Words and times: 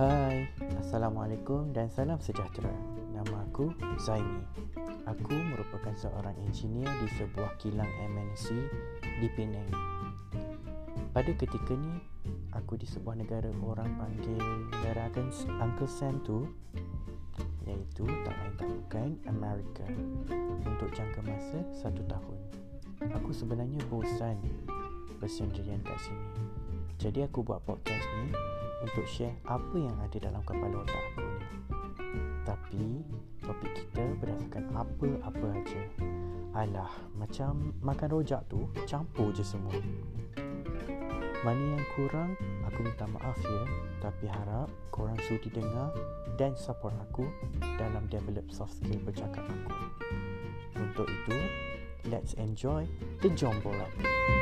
Hai, 0.00 0.48
Assalamualaikum 0.80 1.76
dan 1.76 1.92
salam 1.92 2.16
sejahtera. 2.24 2.72
Nama 3.12 3.44
aku 3.44 3.68
Zaimi. 4.00 4.40
Aku 5.04 5.28
merupakan 5.28 5.92
seorang 5.92 6.32
engineer 6.40 6.88
di 7.04 7.08
sebuah 7.20 7.60
kilang 7.60 7.92
MNC 8.08 8.48
di 9.20 9.28
Penang. 9.36 9.68
Pada 11.12 11.28
ketika 11.36 11.76
ni, 11.76 12.00
aku 12.56 12.80
di 12.80 12.88
sebuah 12.88 13.20
negara 13.20 13.52
orang 13.60 13.92
panggil 14.00 14.40
negara 14.72 15.12
Uncle 15.60 15.84
Sam 15.92 16.16
tu 16.24 16.48
iaitu 17.68 18.08
tak 18.24 18.32
lain 18.40 18.52
tak 18.56 18.68
bukan 18.72 19.08
Amerika 19.28 19.84
untuk 20.64 20.96
jangka 20.96 21.20
masa 21.28 21.60
satu 21.76 22.00
tahun. 22.08 22.38
Aku 23.20 23.36
sebenarnya 23.36 23.84
bosan 23.92 24.40
bersendirian 25.20 25.84
kat 25.84 26.00
sini. 26.00 26.28
Jadi 26.96 27.28
aku 27.28 27.44
buat 27.44 27.60
podcast 27.68 28.08
ni 28.24 28.32
untuk 28.80 29.04
share 29.04 29.36
apa 29.44 29.76
yang 29.76 29.96
ada 30.00 30.16
dalam 30.16 30.42
kepala 30.44 30.80
otak 30.80 31.02
aku 31.12 31.20
ni. 31.20 31.46
Tapi 32.44 32.86
topik 33.44 33.72
kita 33.76 34.04
berdasarkan 34.18 34.64
apa-apa 34.72 35.46
aja. 35.54 35.82
Alah, 36.50 36.90
macam 37.14 37.76
makan 37.84 38.08
rojak 38.10 38.42
tu 38.50 38.66
campur 38.88 39.30
je 39.30 39.44
semua. 39.44 39.76
Mana 41.40 41.78
yang 41.78 41.86
kurang, 41.96 42.36
aku 42.68 42.84
minta 42.84 43.08
maaf 43.08 43.38
ya. 43.40 43.62
Tapi 44.02 44.28
harap 44.28 44.68
korang 44.92 45.16
sudi 45.24 45.48
dengar 45.48 45.94
dan 46.36 46.52
support 46.56 46.92
aku 47.00 47.24
dalam 47.80 48.04
develop 48.12 48.44
soft 48.52 48.76
skill 48.76 49.00
bercakap 49.04 49.44
aku. 49.46 49.72
Untuk 50.80 51.08
itu, 51.08 51.38
let's 52.08 52.36
enjoy 52.36 52.84
the 53.24 53.28
Jombola. 53.32 53.88
Thank 54.00 54.39